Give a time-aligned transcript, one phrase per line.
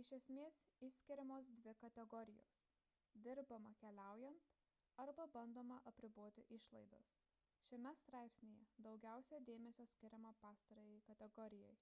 [0.00, 0.56] iš esmės
[0.86, 2.56] išskiriamos dvi kategorijos
[3.26, 4.44] dirbama keliaujant
[5.04, 7.14] arba bandoma apriboti išlaidas
[7.68, 11.72] šiame straipsnyje daugiausia dėmesio skiriama pastarajai kategorijai